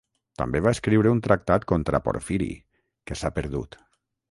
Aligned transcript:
També 0.41 0.61
va 0.67 0.71
escriure 0.75 1.11
un 1.17 1.21
tractat 1.27 1.67
contra 1.73 2.01
Porfiri, 2.09 2.49
que 3.11 3.21
s'ha 3.21 3.35
perdut. 3.39 3.81